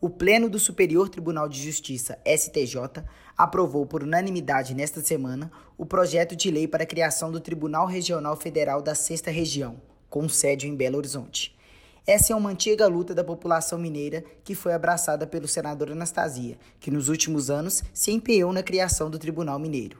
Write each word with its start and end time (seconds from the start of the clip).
O 0.00 0.08
Pleno 0.08 0.48
do 0.48 0.60
Superior 0.60 1.08
Tribunal 1.08 1.48
de 1.48 1.60
Justiça, 1.60 2.20
STJ, 2.24 3.02
aprovou 3.36 3.84
por 3.84 4.04
unanimidade 4.04 4.72
nesta 4.72 5.00
semana 5.00 5.50
o 5.76 5.84
projeto 5.84 6.36
de 6.36 6.52
lei 6.52 6.68
para 6.68 6.84
a 6.84 6.86
criação 6.86 7.32
do 7.32 7.40
Tribunal 7.40 7.84
Regional 7.84 8.36
Federal 8.36 8.80
da 8.80 8.94
Sexta 8.94 9.28
Região, 9.28 9.82
com 10.08 10.28
sede 10.28 10.68
em 10.68 10.76
Belo 10.76 10.98
Horizonte. 10.98 11.58
Essa 12.06 12.32
é 12.32 12.36
uma 12.36 12.50
antiga 12.50 12.86
luta 12.86 13.12
da 13.12 13.24
população 13.24 13.76
mineira 13.76 14.24
que 14.44 14.54
foi 14.54 14.72
abraçada 14.72 15.26
pelo 15.26 15.48
senador 15.48 15.90
Anastasia, 15.90 16.56
que 16.78 16.92
nos 16.92 17.08
últimos 17.08 17.50
anos 17.50 17.82
se 17.92 18.12
empenhou 18.12 18.52
na 18.52 18.62
criação 18.62 19.10
do 19.10 19.18
Tribunal 19.18 19.58
Mineiro. 19.58 19.98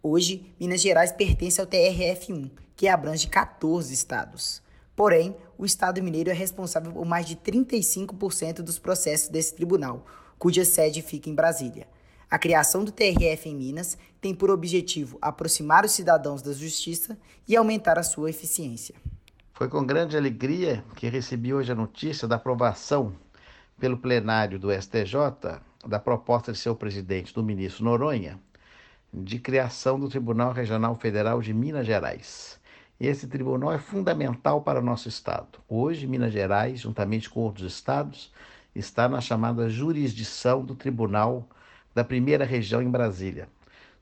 Hoje, 0.00 0.54
Minas 0.60 0.80
Gerais 0.80 1.10
pertence 1.10 1.60
ao 1.60 1.66
TRF1, 1.66 2.52
que 2.76 2.86
abrange 2.86 3.26
14 3.26 3.92
estados. 3.92 4.62
Porém, 5.00 5.34
o 5.56 5.64
Estado 5.64 6.02
mineiro 6.02 6.28
é 6.28 6.34
responsável 6.34 6.92
por 6.92 7.06
mais 7.06 7.24
de 7.24 7.34
35% 7.34 8.56
dos 8.56 8.78
processos 8.78 9.30
desse 9.30 9.54
tribunal, 9.54 10.04
cuja 10.38 10.62
sede 10.62 11.00
fica 11.00 11.30
em 11.30 11.34
Brasília. 11.34 11.88
A 12.30 12.38
criação 12.38 12.84
do 12.84 12.92
TRF 12.92 13.48
em 13.48 13.56
Minas 13.56 13.96
tem 14.20 14.34
por 14.34 14.50
objetivo 14.50 15.16
aproximar 15.22 15.86
os 15.86 15.92
cidadãos 15.92 16.42
da 16.42 16.52
justiça 16.52 17.16
e 17.48 17.56
aumentar 17.56 17.98
a 17.98 18.02
sua 18.02 18.28
eficiência. 18.28 18.94
Foi 19.54 19.70
com 19.70 19.86
grande 19.86 20.18
alegria 20.18 20.84
que 20.94 21.08
recebi 21.08 21.54
hoje 21.54 21.72
a 21.72 21.74
notícia 21.74 22.28
da 22.28 22.36
aprovação 22.36 23.14
pelo 23.78 23.96
plenário 23.96 24.58
do 24.58 24.70
STJ 24.70 25.14
da 25.88 25.98
proposta 25.98 26.52
de 26.52 26.58
seu 26.58 26.76
presidente, 26.76 27.32
do 27.32 27.42
ministro 27.42 27.86
Noronha, 27.86 28.38
de 29.14 29.38
criação 29.38 29.98
do 29.98 30.10
Tribunal 30.10 30.52
Regional 30.52 30.94
Federal 30.94 31.40
de 31.40 31.54
Minas 31.54 31.86
Gerais. 31.86 32.59
Esse 33.00 33.26
tribunal 33.26 33.72
é 33.72 33.78
fundamental 33.78 34.60
para 34.60 34.82
nosso 34.82 35.08
Estado. 35.08 35.58
Hoje, 35.66 36.06
Minas 36.06 36.34
Gerais, 36.34 36.80
juntamente 36.80 37.30
com 37.30 37.40
outros 37.40 37.72
estados, 37.72 38.30
está 38.74 39.08
na 39.08 39.22
chamada 39.22 39.70
jurisdição 39.70 40.62
do 40.62 40.74
Tribunal 40.74 41.48
da 41.94 42.04
Primeira 42.04 42.44
Região 42.44 42.82
em 42.82 42.90
Brasília. 42.90 43.48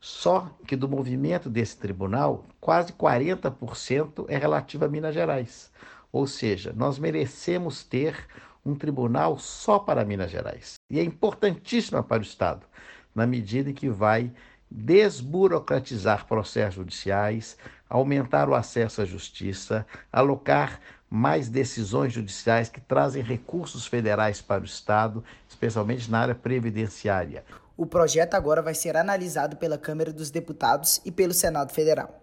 Só 0.00 0.50
que 0.66 0.74
do 0.74 0.88
movimento 0.88 1.48
desse 1.48 1.76
tribunal, 1.76 2.44
quase 2.60 2.92
40% 2.92 4.26
é 4.28 4.36
relativo 4.36 4.84
a 4.84 4.88
Minas 4.88 5.14
Gerais. 5.14 5.70
Ou 6.10 6.26
seja, 6.26 6.72
nós 6.76 6.98
merecemos 6.98 7.84
ter 7.84 8.26
um 8.66 8.74
tribunal 8.74 9.38
só 9.38 9.78
para 9.78 10.04
Minas 10.04 10.32
Gerais. 10.32 10.74
E 10.90 10.98
é 10.98 11.04
importantíssima 11.04 12.02
para 12.02 12.18
o 12.18 12.26
Estado, 12.26 12.66
na 13.14 13.28
medida 13.28 13.70
em 13.70 13.74
que 13.74 13.88
vai 13.88 14.32
desburocratizar 14.70 16.26
processos 16.26 16.74
judiciais, 16.74 17.56
aumentar 17.88 18.48
o 18.48 18.54
acesso 18.54 19.00
à 19.00 19.04
justiça, 19.04 19.86
alocar 20.12 20.80
mais 21.10 21.48
decisões 21.48 22.12
judiciais 22.12 22.68
que 22.68 22.80
trazem 22.80 23.22
recursos 23.22 23.86
federais 23.86 24.40
para 24.40 24.62
o 24.62 24.66
Estado, 24.66 25.24
especialmente 25.48 26.10
na 26.10 26.20
área 26.20 26.34
previdenciária. 26.34 27.44
O 27.76 27.86
projeto 27.86 28.34
agora 28.34 28.60
vai 28.60 28.74
ser 28.74 28.96
analisado 28.96 29.56
pela 29.56 29.78
Câmara 29.78 30.12
dos 30.12 30.30
Deputados 30.30 31.00
e 31.04 31.10
pelo 31.10 31.32
Senado 31.32 31.72
Federal. 31.72 32.20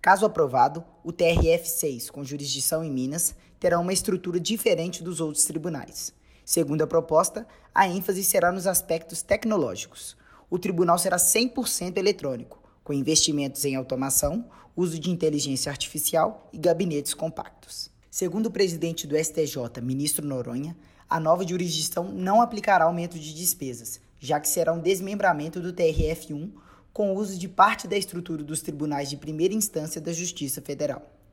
Caso 0.00 0.26
aprovado, 0.26 0.84
o 1.02 1.12
TRF-6, 1.12 2.10
com 2.10 2.24
jurisdição 2.24 2.84
em 2.84 2.90
Minas, 2.90 3.34
terá 3.58 3.78
uma 3.78 3.92
estrutura 3.92 4.38
diferente 4.38 5.02
dos 5.02 5.20
outros 5.20 5.44
tribunais. 5.44 6.12
Segundo 6.44 6.82
a 6.82 6.86
proposta, 6.86 7.46
a 7.74 7.88
ênfase 7.88 8.22
será 8.22 8.52
nos 8.52 8.66
aspectos 8.66 9.22
tecnológicos 9.22 10.16
o 10.50 10.58
tribunal 10.58 10.98
será 10.98 11.16
100% 11.16 11.96
eletrônico, 11.96 12.58
com 12.88 12.94
investimentos 12.94 13.66
em 13.66 13.76
automação, 13.76 14.46
uso 14.74 14.98
de 14.98 15.10
inteligência 15.10 15.70
artificial 15.70 16.48
e 16.54 16.56
gabinetes 16.56 17.12
compactos. 17.12 17.90
Segundo 18.10 18.46
o 18.46 18.50
presidente 18.50 19.06
do 19.06 19.14
STJ, 19.14 19.82
ministro 19.82 20.26
Noronha, 20.26 20.74
a 21.06 21.20
nova 21.20 21.46
jurisdição 21.46 22.04
não 22.10 22.40
aplicará 22.40 22.86
aumento 22.86 23.18
de 23.18 23.34
despesas, 23.34 24.00
já 24.18 24.40
que 24.40 24.48
será 24.48 24.72
um 24.72 24.80
desmembramento 24.80 25.60
do 25.60 25.70
TRF1 25.70 26.50
com 26.90 27.12
o 27.12 27.18
uso 27.18 27.38
de 27.38 27.46
parte 27.46 27.86
da 27.86 27.98
estrutura 27.98 28.42
dos 28.42 28.62
tribunais 28.62 29.10
de 29.10 29.18
primeira 29.18 29.52
instância 29.52 30.00
da 30.00 30.10
Justiça 30.10 30.62
Federal. 30.62 31.17